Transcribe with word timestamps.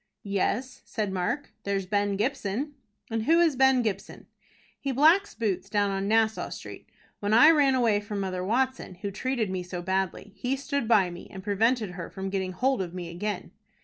"Yes," 0.23 0.81
said 0.83 1.11
Mark; 1.11 1.51
"there's 1.63 1.85
Ben 1.85 2.15
Gibson." 2.17 2.73
"And 3.11 3.25
who 3.25 3.39
is 3.39 3.55
Ben 3.55 3.83
Gibson?" 3.83 4.25
"He 4.79 4.91
blacks 4.91 5.35
boots 5.35 5.69
down 5.69 5.91
on 5.91 6.07
Nassau 6.07 6.49
Street. 6.49 6.89
When 7.19 7.35
I 7.35 7.51
ran 7.51 7.75
away 7.75 7.99
from 8.01 8.19
Mother 8.21 8.43
Watson, 8.43 8.95
who 9.03 9.11
treated 9.11 9.51
me 9.51 9.61
so 9.61 9.83
badly, 9.83 10.33
he 10.35 10.55
stood 10.55 10.87
by 10.87 11.11
me, 11.11 11.27
and 11.29 11.43
prevented 11.43 11.91
her 11.91 12.09
from 12.09 12.31
getting 12.31 12.53
hold 12.53 12.81
of 12.81 12.95
me 12.95 13.09
again." 13.09 13.51